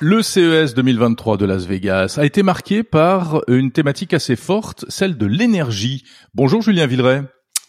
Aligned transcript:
Le 0.00 0.20
CES 0.20 0.74
2023 0.74 1.38
de 1.38 1.46
Las 1.46 1.64
Vegas 1.64 2.18
a 2.18 2.26
été 2.26 2.42
marqué 2.42 2.82
par 2.82 3.40
une 3.48 3.72
thématique 3.72 4.12
assez 4.12 4.36
forte, 4.36 4.84
celle 4.90 5.16
de 5.16 5.24
l'énergie. 5.24 6.04
Bonjour 6.34 6.60
Julien 6.60 6.86
Villeray. 6.86 7.22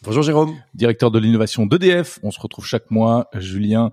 Bonjour 0.03 0.23
Jérôme. 0.23 0.53
Directeur 0.73 1.09
de 1.09 1.19
l'innovation 1.19 1.65
d'EDF. 1.65 2.19
On 2.23 2.31
se 2.31 2.41
retrouve 2.41 2.65
chaque 2.65 2.91
mois, 2.91 3.29
Julien, 3.33 3.91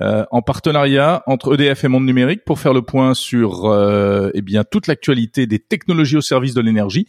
euh, 0.00 0.24
en 0.30 0.42
partenariat 0.42 1.24
entre 1.26 1.54
EDF 1.54 1.82
et 1.82 1.88
Monde 1.88 2.06
Numérique 2.06 2.44
pour 2.44 2.60
faire 2.60 2.72
le 2.72 2.82
point 2.82 3.14
sur 3.14 3.64
euh, 3.64 4.30
eh 4.32 4.42
bien 4.42 4.62
toute 4.62 4.86
l'actualité 4.86 5.48
des 5.48 5.58
technologies 5.58 6.16
au 6.16 6.22
service 6.22 6.54
de 6.54 6.60
l'énergie. 6.60 7.08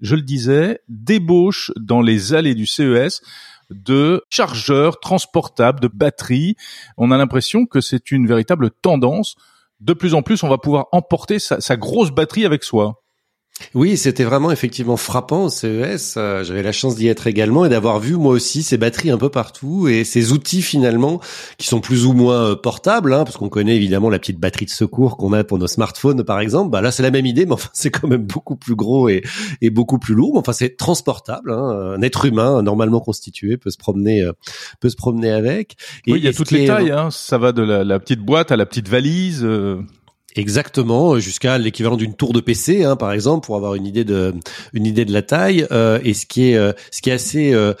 Je 0.00 0.16
le 0.16 0.22
disais, 0.22 0.80
débauche 0.88 1.70
dans 1.76 2.00
les 2.00 2.32
allées 2.32 2.54
du 2.54 2.64
CES 2.64 3.20
de 3.68 4.22
chargeurs 4.30 5.00
transportables, 5.00 5.80
de 5.80 5.88
batteries. 5.88 6.56
On 6.96 7.10
a 7.10 7.18
l'impression 7.18 7.66
que 7.66 7.82
c'est 7.82 8.10
une 8.10 8.26
véritable 8.26 8.70
tendance 8.70 9.36
de 9.84 9.92
plus 9.92 10.14
en 10.14 10.22
plus, 10.22 10.42
on 10.42 10.48
va 10.48 10.56
pouvoir 10.56 10.86
emporter 10.92 11.38
sa, 11.38 11.76
grosse 11.76 12.10
batterie 12.10 12.46
avec 12.46 12.64
soi. 12.64 13.03
Oui, 13.72 13.96
c'était 13.96 14.24
vraiment 14.24 14.50
effectivement 14.50 14.96
frappant 14.96 15.44
au 15.44 15.48
CES. 15.48 16.14
Euh, 16.16 16.42
j'avais 16.42 16.62
la 16.62 16.72
chance 16.72 16.96
d'y 16.96 17.06
être 17.06 17.28
également 17.28 17.64
et 17.64 17.68
d'avoir 17.68 18.00
vu 18.00 18.16
moi 18.16 18.32
aussi 18.32 18.64
ces 18.64 18.78
batteries 18.78 19.10
un 19.10 19.18
peu 19.18 19.28
partout 19.28 19.86
et 19.86 20.02
ces 20.02 20.32
outils 20.32 20.62
finalement 20.62 21.20
qui 21.56 21.68
sont 21.68 21.80
plus 21.80 22.04
ou 22.04 22.14
moins 22.14 22.50
euh, 22.50 22.56
portables, 22.56 23.12
hein, 23.12 23.22
parce 23.22 23.36
qu'on 23.36 23.48
connaît 23.48 23.76
évidemment 23.76 24.10
la 24.10 24.18
petite 24.18 24.40
batterie 24.40 24.64
de 24.64 24.70
secours 24.70 25.16
qu'on 25.16 25.32
a 25.32 25.44
pour 25.44 25.58
nos 25.58 25.68
smartphones 25.68 26.24
par 26.24 26.40
exemple. 26.40 26.70
Bah 26.70 26.80
là, 26.80 26.90
c'est 26.90 27.04
la 27.04 27.12
même 27.12 27.26
idée, 27.26 27.46
mais 27.46 27.52
enfin 27.52 27.70
c'est 27.74 27.90
quand 27.90 28.08
même 28.08 28.24
beaucoup 28.24 28.56
plus 28.56 28.74
gros 28.74 29.08
et, 29.08 29.22
et 29.60 29.70
beaucoup 29.70 29.98
plus 29.98 30.14
lourd. 30.14 30.36
Enfin, 30.36 30.52
c'est 30.52 30.76
transportable. 30.76 31.52
Hein. 31.52 31.94
Un 31.96 32.02
être 32.02 32.24
humain 32.24 32.60
normalement 32.62 33.00
constitué 33.00 33.56
peut 33.56 33.70
se 33.70 33.78
promener, 33.78 34.22
euh, 34.22 34.32
peut 34.80 34.88
se 34.88 34.96
promener 34.96 35.30
avec. 35.30 35.76
oui, 36.08 36.18
il 36.18 36.24
y 36.24 36.28
a 36.28 36.32
toutes 36.32 36.50
les 36.50 36.66
tailles. 36.66 36.90
Hein. 36.90 37.10
Ça 37.12 37.38
va 37.38 37.52
de 37.52 37.62
la, 37.62 37.84
la, 37.84 38.00
petite 38.00 38.20
boîte 38.20 38.50
à 38.50 38.56
la 38.56 38.66
petite 38.66 38.88
valise. 38.88 39.46
Exactement, 40.36 41.20
jusqu'à 41.20 41.58
l'équivalent 41.58 41.96
d'une 41.96 42.14
tour 42.14 42.32
de 42.32 42.40
PC, 42.40 42.82
hein, 42.82 42.96
par 42.96 43.12
exemple, 43.12 43.46
pour 43.46 43.54
avoir 43.54 43.76
une 43.76 43.86
idée 43.86 44.02
de 44.02 44.34
une 44.72 44.84
idée 44.84 45.04
de 45.04 45.12
la 45.12 45.22
taille. 45.22 45.64
Euh, 45.70 46.00
et 46.02 46.12
ce 46.12 46.26
qui 46.26 46.50
est 46.50 46.56
euh, 46.56 46.72
ce 46.90 47.02
qui 47.02 47.10
est 47.10 47.12
assez 47.12 47.52
euh, 47.54 47.72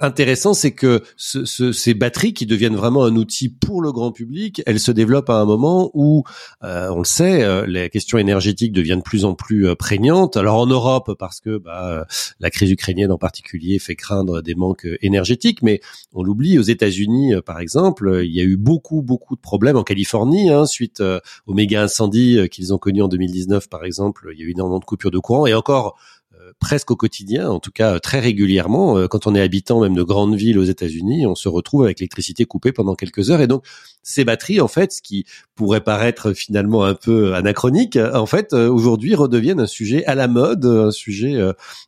intéressant, 0.00 0.52
c'est 0.52 0.72
que 0.72 1.02
ce, 1.16 1.44
ce, 1.44 1.70
ces 1.70 1.94
batteries 1.94 2.34
qui 2.34 2.44
deviennent 2.44 2.74
vraiment 2.74 3.04
un 3.04 3.14
outil 3.14 3.48
pour 3.48 3.82
le 3.82 3.92
grand 3.92 4.10
public, 4.10 4.62
elles 4.66 4.80
se 4.80 4.90
développent 4.90 5.30
à 5.30 5.36
un 5.36 5.44
moment 5.44 5.92
où, 5.94 6.24
on 6.62 6.98
le 6.98 7.04
sait, 7.04 7.66
les 7.66 7.88
questions 7.88 8.18
énergétiques 8.18 8.72
deviennent 8.72 8.98
de 8.98 9.04
plus 9.04 9.24
en 9.24 9.34
plus 9.34 9.74
prégnantes. 9.76 10.36
Alors 10.36 10.56
en 10.56 10.66
Europe, 10.66 11.14
parce 11.18 11.40
que 11.40 11.58
bah, 11.58 12.06
la 12.40 12.50
crise 12.50 12.70
ukrainienne 12.70 13.12
en 13.12 13.18
particulier 13.18 13.78
fait 13.78 13.94
craindre 13.94 14.42
des 14.42 14.54
manques 14.54 14.88
énergétiques, 15.02 15.62
mais 15.62 15.80
on 16.12 16.22
l'oublie. 16.22 16.58
Aux 16.58 16.62
États-Unis, 16.62 17.34
par 17.46 17.60
exemple, 17.60 18.22
il 18.24 18.32
y 18.32 18.40
a 18.40 18.44
eu 18.44 18.56
beaucoup 18.56 19.02
beaucoup 19.02 19.36
de 19.36 19.40
problèmes 19.40 19.76
en 19.76 19.84
Californie 19.84 20.50
hein, 20.50 20.66
suite 20.66 21.02
aux 21.46 21.54
méga 21.54 21.88
incendie 21.92 22.38
euh, 22.38 22.46
qu'ils 22.46 22.72
ont 22.72 22.78
connu 22.78 23.02
en 23.02 23.08
2019, 23.08 23.68
par 23.68 23.84
exemple, 23.84 24.30
il 24.32 24.40
y 24.40 24.42
a 24.42 24.46
eu 24.46 24.50
énormément 24.52 24.78
de 24.78 24.84
coupures 24.84 25.10
de 25.10 25.18
courant 25.18 25.46
et 25.46 25.52
encore 25.52 25.98
euh, 26.34 26.52
presque 26.58 26.90
au 26.90 26.96
quotidien, 26.96 27.50
en 27.50 27.60
tout 27.60 27.70
cas 27.70 28.00
très 28.00 28.18
régulièrement, 28.18 28.96
euh, 28.96 29.08
quand 29.08 29.26
on 29.26 29.34
est 29.34 29.42
habitant 29.42 29.80
même 29.80 29.94
de 29.94 30.02
grandes 30.02 30.34
villes 30.34 30.58
aux 30.58 30.64
États-Unis, 30.64 31.26
on 31.26 31.34
se 31.34 31.50
retrouve 31.50 31.84
avec 31.84 32.00
l'électricité 32.00 32.46
coupée 32.46 32.72
pendant 32.72 32.94
quelques 32.94 33.30
heures. 33.30 33.42
Et 33.42 33.46
donc 33.46 33.64
ces 34.02 34.24
batteries, 34.24 34.62
en 34.62 34.68
fait, 34.68 34.92
ce 34.92 35.02
qui 35.02 35.26
pourrait 35.54 35.84
paraître 35.84 36.32
finalement 36.32 36.84
un 36.84 36.94
peu 36.94 37.34
anachronique, 37.34 37.96
en 37.96 38.26
fait, 38.26 38.54
aujourd'hui 38.54 39.14
redeviennent 39.14 39.60
un 39.60 39.66
sujet 39.66 40.04
à 40.06 40.14
la 40.14 40.28
mode, 40.28 40.64
un 40.64 40.90
sujet, 40.90 41.38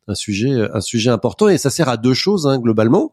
un 0.06 0.14
sujet, 0.14 0.68
un 0.72 0.80
sujet 0.80 1.10
important. 1.10 1.48
Et 1.48 1.58
ça 1.58 1.70
sert 1.70 1.88
à 1.88 1.96
deux 1.96 2.14
choses 2.14 2.46
hein, 2.46 2.58
globalement. 2.58 3.12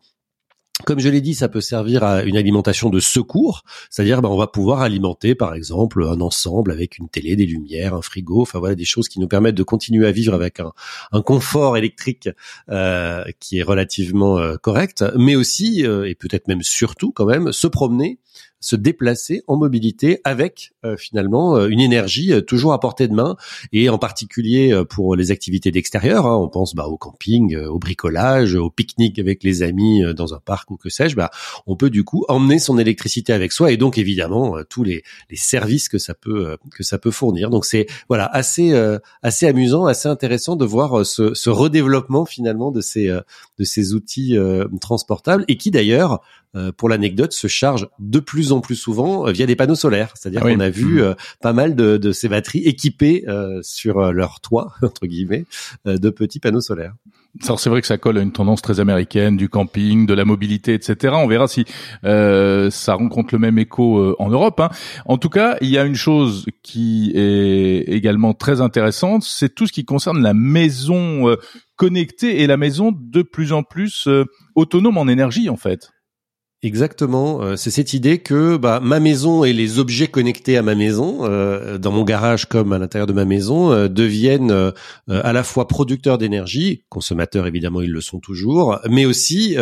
Comme 0.86 1.00
je 1.00 1.10
l'ai 1.10 1.22
dit, 1.22 1.36
ça 1.36 1.48
peut 1.48 1.62
servir 1.62 2.04
à 2.04 2.24
une 2.24 2.38
alimentation 2.38 2.90
de 2.90 3.00
secours, 3.00 3.64
c'est-à-dire 3.90 4.22
ben, 4.22 4.30
on 4.30 4.38
va 4.38 4.48
pouvoir 4.48 4.82
alimenter 4.82 5.36
par 5.36 5.54
exemple 5.54 6.04
un 6.04 6.22
ensemble 6.22 6.72
avec 6.72 6.98
une 6.98 7.10
télé, 7.10 7.36
des 7.36 7.46
lumières, 7.46 7.94
un 7.94 8.02
frigo, 8.02 8.42
enfin 8.42 8.60
voilà 8.60 8.76
des 8.76 8.86
choses 8.86 9.08
qui 9.08 9.20
nous 9.20 9.28
permettent 9.28 9.56
de 9.56 9.64
continuer 9.64 10.08
à 10.08 10.12
vivre 10.12 10.34
avec 10.34 10.60
un, 10.60 10.72
un 11.12 11.22
confort 11.22 11.78
électrique 11.78 12.30
euh, 12.70 13.24
qui 13.40 13.60
est 13.60 13.64
relativement 13.64 14.38
euh, 14.38 14.58
correct, 14.58 15.04
mais 15.18 15.36
aussi 15.36 15.86
euh, 15.86 16.08
et 16.08 16.16
peut-être 16.16 16.48
même 16.48 16.64
surtout 16.64 17.12
quand 17.12 17.26
même 17.26 17.52
se 17.52 17.68
promener 17.68 18.20
se 18.62 18.76
déplacer 18.76 19.44
en 19.48 19.58
mobilité 19.58 20.22
avec 20.24 20.72
euh, 20.86 20.96
finalement 20.96 21.58
euh, 21.58 21.68
une 21.68 21.80
énergie 21.80 22.32
euh, 22.32 22.42
toujours 22.42 22.74
à 22.74 22.80
portée 22.80 23.08
de 23.08 23.14
main 23.14 23.36
et 23.74 23.90
en 23.90 23.98
particulier 23.98 24.80
pour 24.90 25.16
les 25.16 25.32
activités 25.32 25.72
d'extérieur. 25.72 26.28
Hein, 26.28 26.38
on 26.38 26.48
pense 26.48 26.76
bah, 26.76 26.86
au 26.86 26.98
camping, 26.98 27.58
au 27.58 27.80
bricolage, 27.80 28.54
au 28.56 28.70
pique-nique 28.70 29.18
avec 29.18 29.44
les 29.44 29.64
amis 29.64 30.02
dans 30.16 30.36
un 30.36 30.40
parc 30.40 30.70
ou 30.70 30.78
que 30.78 30.90
sais-je. 30.90 31.16
Bah, 31.16 31.32
on 31.66 31.76
peut 31.76 31.90
du 31.90 32.04
coup 32.04 32.24
emmener 32.30 32.60
son 32.60 32.78
électricité 32.78 33.34
avec 33.34 33.52
soi 33.52 33.72
et 33.72 33.78
donc 33.78 33.98
évidemment 33.98 34.58
tous 34.70 34.84
les, 34.84 35.04
les 35.30 35.36
services 35.36 35.90
que 35.90 35.98
ça 35.98 36.14
peut 36.14 36.58
que 36.70 36.84
ça 36.84 37.00
peut 37.00 37.10
fournir. 37.10 37.50
Donc 37.50 37.66
c'est 37.66 37.88
voilà 38.08 38.26
assez 38.26 38.74
assez 39.24 39.48
amusant, 39.48 39.86
assez 39.86 40.08
intéressant 40.08 40.56
de 40.56 40.66
voir 40.66 41.06
ce, 41.06 41.34
ce 41.34 41.50
redéveloppement 41.50 42.26
finalement 42.26 42.72
de 42.72 42.82
ces 42.82 43.08
de 43.08 43.64
ces 43.64 43.94
outils 43.94 44.38
transportables 44.80 45.46
et 45.48 45.58
qui 45.58 45.72
d'ailleurs 45.72 46.22
pour 46.78 46.90
l'anecdote 46.90 47.34
se 47.34 47.48
charge 47.48 47.88
de 48.00 48.20
plus 48.20 48.51
en 48.52 48.62
plus 48.62 48.76
souvent 48.76 49.28
euh, 49.28 49.32
via 49.32 49.46
des 49.46 49.56
panneaux 49.56 49.76
solaires. 49.76 50.14
C'est-à-dire 50.16 50.42
ah 50.44 50.50
qu'on 50.50 50.60
a 50.60 50.70
vu 50.70 50.96
mmh. 50.96 51.00
euh, 51.00 51.14
pas 51.42 51.54
mal 51.54 51.76
de, 51.76 51.98
de, 51.98 52.12
ces 52.12 52.30
batteries 52.30 52.64
équipées 52.64 53.24
euh, 53.28 53.60
sur 53.64 54.12
leur 54.12 54.40
toit, 54.40 54.74
entre 54.82 55.08
guillemets, 55.08 55.46
de 55.86 56.10
petits 56.10 56.40
panneaux 56.40 56.62
solaires. 56.62 56.94
Alors 57.46 57.62
c'est 57.62 57.70
vrai 57.70 57.80
que 57.80 57.88
ça 57.88 57.98
colle 57.98 58.18
à 58.18 58.22
une 58.22 58.34
tendance 58.34 58.62
très 58.62 58.82
américaine 58.82 59.38
du 59.38 59.48
camping, 59.48 60.06
de 60.06 60.14
la 60.14 60.26
mobilité, 60.26 60.74
etc. 60.74 61.16
On 61.18 61.28
verra 61.28 61.48
si 61.48 61.64
euh, 62.04 62.70
ça 62.70 62.96
rencontre 62.96 63.34
le 63.34 63.40
même 63.40 63.58
écho 63.58 64.14
en 64.20 64.30
Europe. 64.30 64.60
Hein. 64.60 64.70
En 65.06 65.18
tout 65.18 65.30
cas, 65.30 65.56
il 65.62 65.70
y 65.70 65.78
a 65.78 65.86
une 65.86 65.96
chose 65.96 66.46
qui 66.62 67.14
est 67.16 67.84
également 67.88 68.34
très 68.34 68.60
intéressante, 68.60 69.24
c'est 69.24 69.56
tout 69.56 69.66
ce 69.66 69.72
qui 69.72 69.86
concerne 69.86 70.22
la 70.22 70.34
maison 70.34 71.34
connectée 71.78 72.42
et 72.42 72.48
la 72.48 72.58
maison 72.58 72.92
de 72.94 73.22
plus 73.22 73.54
en 73.54 73.64
plus 73.64 74.10
autonome 74.56 74.98
en 74.98 75.08
énergie, 75.08 75.50
en 75.50 75.58
fait. 75.58 75.90
Exactement, 76.64 77.42
euh, 77.42 77.56
c'est 77.56 77.72
cette 77.72 77.94
idée 77.94 78.20
que 78.20 78.56
bah, 78.56 78.80
ma 78.84 79.00
maison 79.00 79.44
et 79.44 79.52
les 79.52 79.80
objets 79.80 80.10
connectés 80.10 80.58
à 80.58 80.62
ma 80.62 80.76
maison, 80.76 81.22
euh, 81.22 81.80
dans 81.80 81.92
mon 81.92 82.04
garage 82.04 82.46
comme 82.46 82.72
à 82.72 82.78
l'intérieur 82.78 83.08
de 83.08 83.14
ma 83.14 83.26
maison, 83.26 83.72
euh, 83.72 83.88
deviennent 83.88 84.72
à 85.10 85.34
la 85.34 85.44
fois 85.44 85.68
producteurs 85.68 86.20
d'énergie, 86.20 86.84
consommateurs 86.90 87.48
évidemment 87.48 87.82
ils 87.82 87.92
le 87.92 88.00
sont 88.00 88.20
toujours, 88.20 88.80
mais 88.88 89.06
aussi 89.06 89.58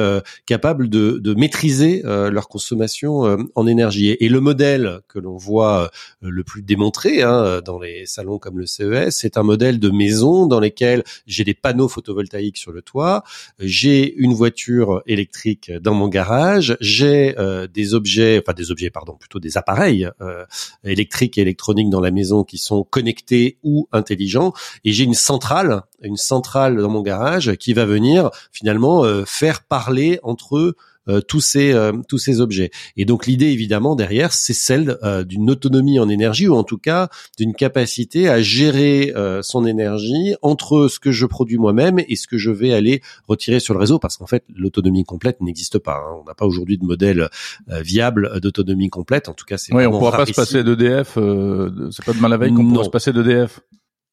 capables 0.46 0.90
de, 0.90 1.20
de 1.24 1.34
maîtriser 1.34 2.02
leur 2.04 2.48
consommation 2.48 3.38
en 3.56 3.68
énergie. 3.68 4.10
Et, 4.10 4.30
le 4.30 4.42
modèle 4.42 5.00
que 5.08 5.20
l'on 5.20 5.38
voit 5.38 5.90
le 6.22 6.44
plus 6.44 6.62
démontré 6.62 7.24
hein, 7.24 7.62
dans 7.64 7.80
les 7.80 8.06
salons 8.06 8.38
comme 8.38 8.60
le 8.60 8.66
CES, 8.66 9.16
c'est 9.16 9.38
un 9.38 9.44
modèle 9.44 9.80
de 9.80 9.90
maison 9.90 10.46
dans 10.46 10.60
lesquels 10.60 11.04
j'ai 11.26 11.44
des 11.44 11.54
panneaux 11.54 11.88
photovoltaïques 11.88 12.58
sur 12.58 12.72
le 12.72 12.82
toit, 12.82 13.24
j'ai 13.60 14.14
une 14.16 14.34
voiture 14.34 15.02
électrique 15.08 15.72
dans 15.82 15.94
mon 15.94 16.08
garage, 16.08 16.78
j'ai 16.90 17.38
euh, 17.38 17.68
des 17.68 17.94
objets, 17.94 18.42
enfin 18.44 18.54
des 18.54 18.72
objets, 18.72 18.90
pardon, 18.90 19.14
plutôt 19.14 19.40
des 19.40 19.58
appareils 19.58 20.10
euh, 20.22 20.46
électriques 20.84 21.38
et 21.38 21.42
électroniques 21.42 21.90
dans 21.90 22.02
la 22.02 22.12
maison 22.12 22.44
qui 22.44 22.58
sont 22.58 22.84
connectés 22.84 23.58
ou 23.64 23.88
intelligents, 23.92 24.54
et 24.84 24.92
j'ai 24.92 25.04
une 25.04 25.14
centrale, 25.14 25.84
une 26.02 26.18
centrale 26.18 26.78
dans 26.78 26.90
mon 26.90 27.02
garage 27.02 27.56
qui 27.56 27.74
va 27.74 27.86
venir 27.86 28.32
finalement 28.52 29.04
euh, 29.04 29.24
faire 29.26 29.64
parler 29.64 30.20
entre 30.24 30.58
eux 30.58 30.76
tous 31.28 31.42
ces 31.42 31.74
euh, 31.74 31.94
tous 32.08 32.18
ces 32.18 32.42
objets. 32.42 32.72
Et 32.98 33.06
donc 33.06 33.26
l'idée 33.26 33.48
évidemment 33.48 33.96
derrière, 33.96 34.34
c'est 34.34 34.54
celle 34.54 34.98
euh, 35.04 35.24
d'une 35.24 35.50
autonomie 35.50 36.00
en 36.00 36.10
énergie 36.10 36.48
ou 36.48 36.56
en 36.56 36.64
tout 36.64 36.78
cas 36.78 37.10
d'une 37.38 37.54
capacité 37.54 38.30
à 38.30 38.42
gérer 38.42 39.14
son 39.42 39.66
énergie 39.66 40.36
entre 40.42 40.88
ce 40.88 41.00
que 41.00 41.12
je 41.12 41.26
produis 41.26 41.58
moi-même 41.58 42.00
et 42.08 42.16
ce 42.16 42.28
que 42.28 42.38
je 42.38 42.52
vais 42.52 42.74
aller 42.74 43.02
retirer 43.28 43.60
sur 43.60 43.74
le 43.74 43.80
réseau, 43.80 44.00
parce 44.00 44.18
qu'en 44.18 44.28
fait 44.28 44.44
l'autonomie 44.54 45.04
complète 45.04 45.42
n'existe 45.42 45.80
pas. 45.80 45.96
Hein. 45.96 46.20
On 46.22 46.24
n'a 46.26 46.34
pas 46.34 46.46
aujourd'hui 46.46 46.78
de 46.78 46.86
modèle 46.86 47.30
viable 47.68 48.40
d'autonomie 48.42 48.90
complète. 48.90 49.30
En 49.30 49.34
tout 49.34 49.46
cas, 49.46 49.58
c'est 49.58 49.74
oui, 49.74 49.86
on 49.86 49.92
pourra 49.92 50.18
pas 50.18 50.26
se 50.26 50.34
passer 50.34 50.64
d'EDF. 50.64 51.14
c'est 51.16 52.06
pas 52.06 52.14
demain 52.14 52.30
la 52.30 52.38
veille 52.38 52.54
qu'on 52.54 52.68
pourra 52.68 52.84
se 52.84 52.90
passer 52.90 53.14
d'EDF. 53.14 53.62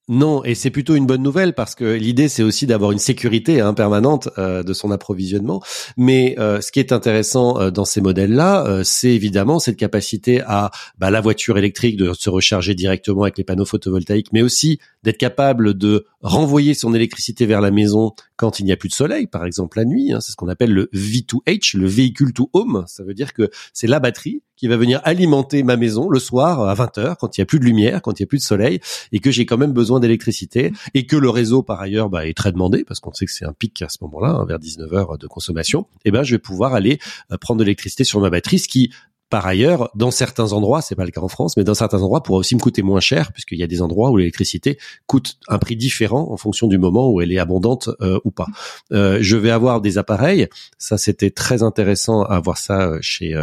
Non, 0.09 0.45
et 0.45 0.55
c'est 0.55 0.71
plutôt 0.71 0.95
une 0.95 1.05
bonne 1.05 1.23
nouvelle 1.23 1.53
parce 1.53 1.75
que 1.75 1.85
l'idée 1.85 2.29
c'est 2.29 2.45
aussi 2.45 2.69
d'avoir 2.69 2.93
une 2.93 2.99
sécurité 3.01 3.61
hein, 3.61 3.75
permanente 3.75 4.29
euh, 4.39 4.63
de 4.63 4.73
son 4.73 4.93
approvisionnement. 4.93 5.61
Mais 5.97 6.37
euh, 6.39 6.61
ce 6.61 6.71
qui 6.71 6.79
est 6.79 6.93
intéressant 6.93 7.61
euh, 7.61 7.71
dans 7.73 7.85
ces 7.85 8.01
modèles-là, 8.01 8.83
c'est 8.85 9.11
évidemment 9.11 9.59
cette 9.59 9.77
capacité 9.77 10.43
à 10.43 10.71
bah, 10.99 11.11
la 11.11 11.21
voiture 11.21 11.59
électrique 11.59 11.97
de 11.97 12.13
se 12.13 12.31
recharger 12.31 12.77
directement 12.77 13.23
avec 13.23 13.37
les 13.37 13.43
panneaux 13.43 13.65
photovoltaïques, 13.65 14.33
mais 14.33 14.43
aussi 14.43 14.79
d'être 15.03 15.19
capable 15.19 15.75
de 15.75 16.07
renvoyer 16.21 16.75
son 16.75 16.95
électricité 16.95 17.45
vers 17.45 17.61
la 17.61 17.73
maison 17.73 18.13
quand 18.37 18.61
il 18.61 18.65
n'y 18.65 18.73
a 18.73 18.77
plus 18.77 18.89
de 18.89 18.95
soleil, 18.95 19.27
par 19.27 19.45
exemple 19.45 19.79
la 19.79 19.85
nuit. 19.85 20.13
Hein, 20.13 20.21
c'est 20.21 20.31
ce 20.31 20.37
qu'on 20.37 20.49
appelle 20.49 20.73
le 20.73 20.89
V2H, 20.95 21.77
le 21.77 21.87
véhicule 21.89 22.33
to 22.33 22.49
home. 22.53 22.85
Ça 22.87 23.03
veut 23.03 23.15
dire 23.15 23.33
que 23.33 23.51
c'est 23.73 23.89
la 23.89 23.99
batterie 23.99 24.43
qui 24.57 24.69
va 24.69 24.77
venir 24.77 25.01
alimenter 25.05 25.63
ma 25.63 25.77
maison 25.77 26.09
le 26.09 26.19
soir 26.19 26.69
à 26.69 26.75
20 26.75 26.99
h 26.99 27.17
quand 27.19 27.37
il 27.37 27.41
n'y 27.41 27.43
a 27.43 27.47
plus 27.47 27.61
de 27.61 27.65
lumière, 27.65 28.03
quand 28.03 28.19
il 28.19 28.23
n'y 28.23 28.27
a 28.27 28.29
plus 28.29 28.39
de 28.39 28.43
soleil 28.43 28.81
et 29.13 29.21
que 29.21 29.31
j'ai 29.31 29.47
quand 29.47 29.59
même 29.59 29.73
besoin 29.73 30.01
d'électricité 30.01 30.73
et 30.95 31.07
que 31.07 31.17
le 31.17 31.31
réseau 31.31 31.63
par 31.63 31.81
ailleurs 31.81 32.09
bah, 32.09 32.27
est 32.27 32.37
très 32.37 32.53
demandé 32.53 32.85
parce 32.85 33.01
qu'on 33.01 33.13
sait 33.13 33.27
que 33.27 33.33
c'est 33.33 33.45
un 33.45 33.53
pic 33.53 33.83
à 33.83 33.89
ce 33.89 33.99
moment-là, 34.03 34.31
hein, 34.31 34.45
vers 34.47 34.59
19 34.59 34.93
heures 34.95 35.19
de 35.19 35.27
consommation. 35.27 35.83
Et 36.05 36.09
eh 36.09 36.11
ben 36.11 36.23
je 36.23 36.35
vais 36.35 36.39
pouvoir 36.39 36.75
aller 36.75 36.99
euh, 37.33 37.37
prendre 37.37 37.59
de 37.59 37.65
l'électricité 37.65 38.05
sur 38.05 38.21
ma 38.21 38.31
batterie, 38.31 38.59
ce 38.59 38.69
qui 38.69 38.91
par 39.29 39.47
ailleurs, 39.47 39.91
dans 39.95 40.11
certains 40.11 40.53
endroits, 40.53 40.83
c'est 40.83 40.95
pas 40.95 41.05
le 41.05 41.11
cas 41.11 41.21
en 41.21 41.29
France, 41.29 41.57
mais 41.57 41.65
dans 41.65 41.75
certains 41.75 42.03
endroits, 42.03 42.23
pourra 42.23 42.39
aussi 42.39 42.55
me 42.55 42.61
coûter 42.61 42.83
moins 42.83 43.01
cher, 43.01 43.33
puisqu'il 43.33 43.59
y 43.59 43.63
a 43.65 43.67
des 43.67 43.83
endroits 43.83 44.11
où 44.11 44.17
l'électricité 44.17 44.79
coûte 45.07 45.39
un 45.49 45.59
prix 45.59 45.75
différent 45.77 46.31
en 46.31 46.37
fonction 46.37 46.69
du 46.69 46.79
moment 46.79 47.11
où 47.11 47.21
elle 47.21 47.33
est 47.33 47.39
abondante 47.39 47.91
euh, 48.01 48.21
ou 48.25 48.31
pas. 48.31 48.47
Euh, 48.93 49.19
je 49.21 49.37
vais 49.37 49.51
avoir 49.51 49.81
des 49.81 49.99
appareils, 49.99 50.49
ça 50.79 50.97
c'était 50.97 51.31
très 51.31 51.65
intéressant 51.65 52.23
à 52.23 52.39
voir 52.39 52.57
ça 52.57 52.89
euh, 52.89 52.99
chez 53.01 53.35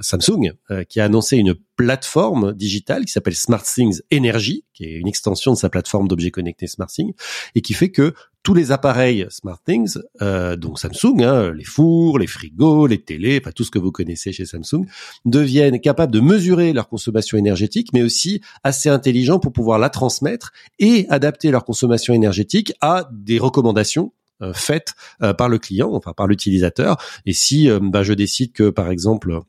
Samsung, 0.00 0.52
qui 0.88 1.00
a 1.00 1.04
annoncé 1.04 1.36
une 1.36 1.54
plateforme 1.76 2.52
digitale 2.52 3.06
qui 3.06 3.12
s'appelle 3.12 3.34
SmartThings 3.34 4.00
Energy, 4.12 4.64
qui 4.74 4.84
est 4.84 4.92
une 4.92 5.08
extension 5.08 5.52
de 5.52 5.56
sa 5.56 5.70
plateforme 5.70 6.08
d'objets 6.08 6.30
connectés 6.30 6.66
SmartThings, 6.66 7.14
et 7.54 7.62
qui 7.62 7.72
fait 7.72 7.90
que 7.90 8.12
tous 8.42 8.54
les 8.54 8.72
appareils 8.72 9.26
SmartThings, 9.28 9.98
euh, 10.22 10.56
donc 10.56 10.78
Samsung, 10.78 11.22
hein, 11.22 11.52
les 11.52 11.64
fours, 11.64 12.18
les 12.18 12.26
frigos, 12.26 12.86
les 12.86 13.02
télés, 13.02 13.38
enfin 13.42 13.52
tout 13.52 13.64
ce 13.64 13.70
que 13.70 13.78
vous 13.78 13.92
connaissez 13.92 14.32
chez 14.32 14.46
Samsung, 14.46 14.86
deviennent 15.24 15.80
capables 15.80 16.12
de 16.12 16.20
mesurer 16.20 16.72
leur 16.72 16.88
consommation 16.88 17.36
énergétique, 17.36 17.92
mais 17.92 18.02
aussi 18.02 18.40
assez 18.64 18.88
intelligents 18.88 19.38
pour 19.38 19.52
pouvoir 19.52 19.78
la 19.78 19.90
transmettre 19.90 20.52
et 20.78 21.06
adapter 21.10 21.50
leur 21.50 21.64
consommation 21.64 22.14
énergétique 22.14 22.72
à 22.80 23.08
des 23.12 23.38
recommandations 23.38 24.12
euh, 24.42 24.54
faites 24.54 24.94
euh, 25.22 25.34
par 25.34 25.50
le 25.50 25.58
client, 25.58 25.90
enfin 25.92 26.14
par 26.14 26.26
l'utilisateur. 26.26 26.96
Et 27.26 27.34
si 27.34 27.68
euh, 27.68 27.78
bah, 27.82 28.02
je 28.02 28.14
décide 28.14 28.52
que, 28.52 28.70
par 28.70 28.90
exemple, 28.90 29.40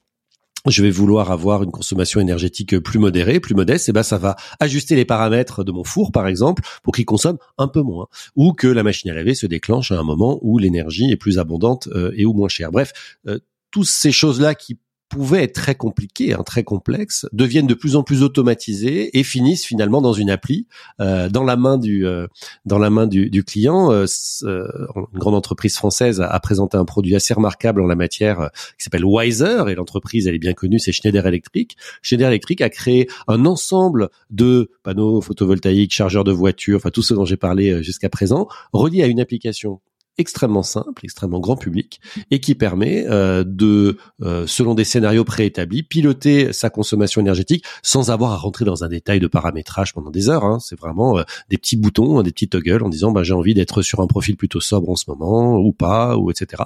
je 0.67 0.83
vais 0.83 0.91
vouloir 0.91 1.31
avoir 1.31 1.63
une 1.63 1.71
consommation 1.71 2.19
énergétique 2.19 2.77
plus 2.79 2.99
modérée, 2.99 3.39
plus 3.39 3.55
modeste, 3.55 3.89
et 3.89 3.91
ben 3.91 4.03
ça 4.03 4.17
va 4.17 4.35
ajuster 4.59 4.95
les 4.95 5.05
paramètres 5.05 5.63
de 5.63 5.71
mon 5.71 5.83
four 5.83 6.11
par 6.11 6.27
exemple 6.27 6.63
pour 6.83 6.93
qu'il 6.93 7.05
consomme 7.05 7.37
un 7.57 7.67
peu 7.67 7.81
moins 7.81 8.07
ou 8.35 8.53
que 8.53 8.67
la 8.67 8.83
machine 8.83 9.09
à 9.11 9.13
laver 9.13 9.35
se 9.35 9.47
déclenche 9.47 9.91
à 9.91 9.99
un 9.99 10.03
moment 10.03 10.39
où 10.41 10.57
l'énergie 10.57 11.09
est 11.11 11.17
plus 11.17 11.39
abondante 11.39 11.87
euh, 11.93 12.11
et 12.15 12.25
ou 12.25 12.33
moins 12.33 12.49
chère. 12.49 12.71
Bref, 12.71 12.93
euh, 13.27 13.39
toutes 13.71 13.87
ces 13.87 14.11
choses-là 14.11 14.55
qui 14.55 14.77
pouvaient 15.11 15.43
être 15.43 15.53
très 15.53 15.75
compliqués, 15.75 16.33
hein, 16.33 16.43
très 16.43 16.63
complexes, 16.63 17.27
deviennent 17.33 17.67
de 17.67 17.73
plus 17.73 17.97
en 17.97 18.03
plus 18.03 18.23
automatisés 18.23 19.19
et 19.19 19.23
finissent 19.23 19.65
finalement 19.65 20.01
dans 20.01 20.13
une 20.13 20.29
appli, 20.29 20.67
euh, 21.01 21.29
dans 21.29 21.43
la 21.43 21.57
main 21.57 21.77
du 21.77 22.07
euh, 22.07 22.27
dans 22.65 22.79
la 22.79 22.89
main 22.89 23.07
du, 23.07 23.43
client. 23.43 23.91
Euh, 23.91 24.05
euh 24.43 24.67
une 25.13 25.19
grande 25.19 25.35
entreprise 25.35 25.75
française 25.75 26.21
a, 26.21 26.39
présenté 26.39 26.77
un 26.77 26.85
produit 26.85 27.15
assez 27.15 27.33
remarquable 27.33 27.81
en 27.81 27.87
la 27.87 27.95
matière 27.95 28.49
qui 28.77 28.83
s'appelle 28.83 29.03
Wiser 29.03 29.63
et 29.67 29.75
l'entreprise 29.75 30.27
elle 30.27 30.35
est 30.35 30.39
bien 30.39 30.53
connue, 30.53 30.79
c'est 30.79 30.93
Schneider 30.93 31.25
Electric. 31.27 31.75
Schneider 32.01 32.29
Electric 32.29 32.61
a 32.61 32.69
créé 32.69 33.09
un 33.27 33.45
ensemble 33.45 34.09
de 34.29 34.71
panneaux 34.83 35.19
photovoltaïques, 35.19 35.93
chargeurs 35.93 36.23
de 36.23 36.31
voitures, 36.31 36.77
enfin 36.77 36.89
tout 36.89 37.01
ce 37.01 37.13
dont 37.13 37.25
j'ai 37.25 37.37
parlé 37.37 37.83
jusqu'à 37.83 38.09
présent, 38.09 38.47
reliés 38.71 39.03
à 39.03 39.07
une 39.07 39.19
application 39.19 39.81
extrêmement 40.21 40.63
simple, 40.63 41.03
extrêmement 41.03 41.39
grand 41.39 41.57
public, 41.57 41.99
et 42.29 42.39
qui 42.39 42.55
permet 42.55 43.05
euh, 43.09 43.43
de, 43.45 43.97
euh, 44.21 44.47
selon 44.47 44.73
des 44.73 44.85
scénarios 44.85 45.25
préétablis, 45.25 45.83
piloter 45.83 46.53
sa 46.53 46.69
consommation 46.69 47.19
énergétique 47.19 47.65
sans 47.83 48.09
avoir 48.11 48.31
à 48.31 48.37
rentrer 48.37 48.63
dans 48.63 48.83
un 48.83 48.87
détail 48.87 49.19
de 49.19 49.27
paramétrage 49.27 49.93
pendant 49.93 50.11
des 50.11 50.29
heures. 50.29 50.45
Hein. 50.45 50.59
C'est 50.61 50.79
vraiment 50.79 51.17
euh, 51.17 51.23
des 51.49 51.57
petits 51.57 51.75
boutons, 51.75 52.21
des 52.21 52.31
petits 52.31 52.47
toggles 52.47 52.83
en 52.83 52.89
disant 52.89 53.11
bah, 53.11 53.23
j'ai 53.23 53.33
envie 53.33 53.53
d'être 53.53 53.81
sur 53.81 53.99
un 53.99 54.07
profil 54.07 54.37
plutôt 54.37 54.61
sobre 54.61 54.89
en 54.89 54.95
ce 54.95 55.05
moment 55.07 55.57
ou 55.57 55.73
pas, 55.73 56.17
ou 56.17 56.31
etc. 56.31 56.63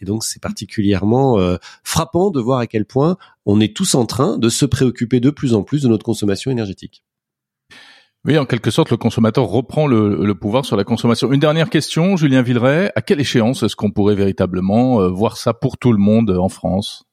Et 0.00 0.04
donc 0.04 0.24
c'est 0.24 0.42
particulièrement 0.42 1.38
frappant 1.84 2.30
de 2.30 2.40
voir 2.40 2.58
à 2.58 2.66
quel 2.66 2.84
point 2.84 3.16
on 3.46 3.60
est 3.60 3.74
tous 3.74 3.94
en 3.94 4.06
train 4.06 4.38
de 4.38 4.48
se 4.48 4.66
préoccuper 4.66 5.20
de 5.20 5.30
plus 5.30 5.54
en 5.54 5.62
plus 5.62 5.82
de 5.82 5.88
notre 5.88 6.04
consommation 6.04 6.50
énergétique. 6.50 7.02
Oui, 8.26 8.36
en 8.38 8.44
quelque 8.44 8.72
sorte, 8.72 8.90
le 8.90 8.96
consommateur 8.96 9.44
reprend 9.44 9.86
le, 9.86 10.34
pouvoir 10.34 10.64
sur 10.64 10.76
la 10.76 10.82
consommation. 10.82 11.32
Une 11.32 11.38
dernière 11.38 11.70
question, 11.70 12.16
Julien 12.16 12.42
Villeray. 12.42 12.90
À 12.96 13.00
quelle 13.00 13.20
échéance 13.20 13.62
est-ce 13.62 13.76
qu'on 13.76 13.92
pourrait 13.92 14.16
véritablement 14.16 15.00
euh, 15.00 15.08
voir 15.08 15.36
ça 15.36 15.54
pour 15.54 15.78
tout 15.78 15.92
le 15.92 15.98
monde 15.98 16.30
en 16.30 16.48
France? 16.48 17.04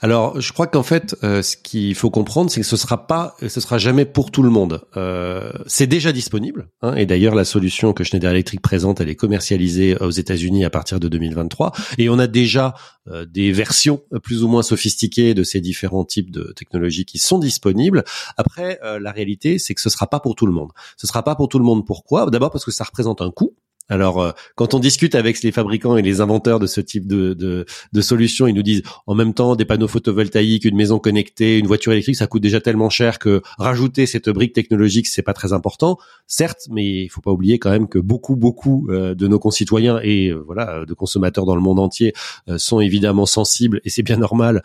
Alors, 0.00 0.40
je 0.40 0.52
crois 0.52 0.66
qu'en 0.66 0.82
fait, 0.82 1.16
euh, 1.22 1.42
ce 1.42 1.56
qu'il 1.56 1.94
faut 1.94 2.10
comprendre, 2.10 2.50
c'est 2.50 2.60
que 2.60 2.66
ce 2.66 2.76
sera 2.76 3.06
pas, 3.06 3.36
ce 3.46 3.60
sera 3.60 3.78
jamais 3.78 4.04
pour 4.04 4.30
tout 4.30 4.42
le 4.42 4.50
monde. 4.50 4.82
Euh, 4.96 5.52
c'est 5.66 5.86
déjà 5.86 6.12
disponible, 6.12 6.68
hein, 6.82 6.94
et 6.94 7.06
d'ailleurs, 7.06 7.34
la 7.34 7.44
solution 7.44 7.92
que 7.92 8.04
Schneider 8.04 8.30
Electric 8.30 8.60
présente, 8.60 9.00
elle 9.00 9.08
est 9.08 9.16
commercialisée 9.16 9.96
aux 9.98 10.10
États-Unis 10.10 10.64
à 10.64 10.70
partir 10.70 11.00
de 11.00 11.08
2023, 11.08 11.72
et 11.98 12.08
on 12.08 12.18
a 12.18 12.26
déjà 12.26 12.74
euh, 13.08 13.24
des 13.26 13.52
versions 13.52 14.02
plus 14.22 14.42
ou 14.42 14.48
moins 14.48 14.62
sophistiquées 14.62 15.34
de 15.34 15.42
ces 15.42 15.60
différents 15.60 16.04
types 16.04 16.30
de 16.30 16.52
technologies 16.56 17.04
qui 17.04 17.18
sont 17.18 17.38
disponibles. 17.38 18.04
Après, 18.36 18.78
la 18.82 19.12
réalité, 19.12 19.58
c'est 19.58 19.74
que 19.74 19.80
ce 19.80 19.90
sera 19.90 20.06
pas 20.06 20.20
pour 20.20 20.34
tout 20.34 20.46
le 20.46 20.52
monde. 20.52 20.70
Ce 20.96 21.06
sera 21.06 21.22
pas 21.22 21.34
pour 21.34 21.48
tout 21.48 21.58
le 21.58 21.64
monde. 21.64 21.86
Pourquoi? 21.86 22.28
D'abord 22.30 22.50
parce 22.50 22.64
que 22.64 22.70
ça 22.70 22.84
représente 22.84 23.20
un 23.20 23.30
coût. 23.30 23.54
Alors, 23.90 24.22
euh, 24.22 24.30
quand 24.54 24.72
on 24.72 24.78
discute 24.78 25.16
avec 25.16 25.42
les 25.42 25.50
fabricants 25.50 25.96
et 25.96 26.02
les 26.02 26.20
inventeurs 26.20 26.60
de 26.60 26.66
ce 26.66 26.80
type 26.80 27.06
de, 27.06 27.34
de, 27.34 27.66
de, 27.92 28.00
solutions, 28.00 28.46
ils 28.46 28.54
nous 28.54 28.62
disent 28.62 28.82
en 29.06 29.16
même 29.16 29.34
temps 29.34 29.56
des 29.56 29.64
panneaux 29.64 29.88
photovoltaïques, 29.88 30.64
une 30.64 30.76
maison 30.76 31.00
connectée, 31.00 31.58
une 31.58 31.66
voiture 31.66 31.92
électrique, 31.92 32.14
ça 32.16 32.28
coûte 32.28 32.40
déjà 32.40 32.60
tellement 32.60 32.88
cher 32.88 33.18
que 33.18 33.42
rajouter 33.58 34.06
cette 34.06 34.30
brique 34.30 34.52
technologique, 34.52 35.08
c'est 35.08 35.22
pas 35.22 35.34
très 35.34 35.52
important. 35.52 35.98
Certes, 36.28 36.68
mais 36.70 37.02
il 37.02 37.08
faut 37.08 37.20
pas 37.20 37.32
oublier 37.32 37.58
quand 37.58 37.70
même 37.70 37.88
que 37.88 37.98
beaucoup, 37.98 38.36
beaucoup 38.36 38.88
euh, 38.90 39.16
de 39.16 39.26
nos 39.26 39.40
concitoyens 39.40 39.98
et 40.02 40.28
euh, 40.28 40.40
voilà 40.46 40.84
de 40.86 40.94
consommateurs 40.94 41.44
dans 41.44 41.56
le 41.56 41.60
monde 41.60 41.80
entier 41.80 42.12
sont 42.56 42.80
évidemment 42.80 43.26
sensibles 43.26 43.80
et 43.84 43.90
c'est 43.90 44.02
bien 44.02 44.16
normal 44.16 44.62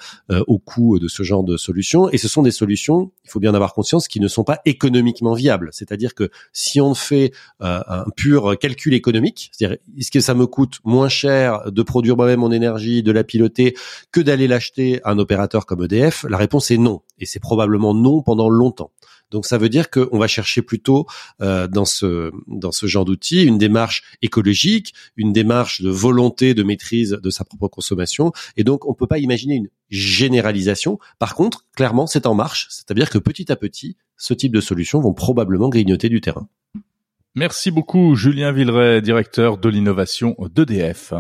au 0.48 0.60
coût 0.60 1.00
de 1.00 1.08
ce 1.08 1.24
genre 1.24 1.44
de 1.44 1.58
solutions. 1.58 2.10
Et 2.10 2.18
ce 2.18 2.28
sont 2.28 2.44
des 2.44 2.52
solutions, 2.52 3.12
il 3.24 3.32
faut 3.32 3.40
bien 3.40 3.54
avoir 3.54 3.74
conscience, 3.74 4.08
qui 4.08 4.20
ne 4.20 4.28
sont 4.28 4.44
pas 4.44 4.60
économiquement 4.66 5.34
viables. 5.34 5.70
C'est-à-dire 5.72 6.14
que 6.14 6.30
si 6.54 6.80
on 6.80 6.94
fait 6.94 7.32
un 7.60 8.06
pur 8.16 8.58
calcul 8.60 8.94
économique 9.16 9.52
c'est-à-dire 9.52 9.78
est-ce 9.98 10.12
que 10.12 10.20
ça 10.20 10.34
me 10.34 10.46
coûte 10.46 10.80
moins 10.84 11.10
cher 11.10 11.72
de 11.72 11.84
produire 11.84 12.16
moi-même 12.18 12.40
mon 12.40 12.52
énergie, 12.52 13.04
de 13.04 13.12
la 13.12 13.24
piloter, 13.24 13.76
que 14.12 14.20
d'aller 14.20 14.48
l'acheter 14.48 15.02
à 15.04 15.12
un 15.12 15.20
opérateur 15.20 15.66
comme 15.66 15.84
EDF 15.84 16.26
La 16.30 16.38
réponse 16.38 16.72
est 16.72 16.78
non, 16.78 17.02
et 17.18 17.26
c'est 17.26 17.40
probablement 17.40 17.94
non 17.94 18.22
pendant 18.22 18.50
longtemps. 18.50 18.92
Donc 19.32 19.46
ça 19.46 19.58
veut 19.58 19.70
dire 19.70 19.90
qu'on 19.90 20.20
va 20.20 20.28
chercher 20.28 20.62
plutôt 20.62 21.08
euh, 21.42 21.68
dans 21.68 21.86
ce 21.86 22.32
dans 22.48 22.72
ce 22.72 22.86
genre 22.86 23.06
d'outils 23.06 23.44
une 23.44 23.58
démarche 23.58 24.04
écologique, 24.22 24.94
une 25.18 25.34
démarche 25.34 25.82
de 25.82 25.90
volonté 25.90 26.54
de 26.54 26.64
maîtrise 26.64 27.18
de 27.22 27.30
sa 27.30 27.44
propre 27.44 27.68
consommation. 27.68 28.32
Et 28.56 28.64
donc 28.64 28.86
on 28.86 28.94
peut 28.94 29.08
pas 29.08 29.18
imaginer 29.18 29.56
une 29.56 29.70
généralisation. 29.90 31.00
Par 31.18 31.36
contre, 31.36 31.66
clairement, 31.76 32.06
c'est 32.06 32.28
en 32.28 32.36
marche. 32.36 32.68
C'est-à-dire 32.70 33.10
que 33.10 33.18
petit 33.18 33.52
à 33.52 33.56
petit, 33.56 33.98
ce 34.16 34.34
type 34.34 34.54
de 34.54 34.62
solutions 34.62 35.00
vont 35.00 35.14
probablement 35.14 35.70
grignoter 35.70 36.10
du 36.10 36.22
terrain. 36.22 36.48
Merci 37.36 37.70
beaucoup 37.70 38.16
Julien 38.16 38.54
Villeray, 38.54 39.02
directeur 39.02 39.58
de 39.58 39.68
l'innovation 39.68 40.38
d'EDF. 40.54 41.14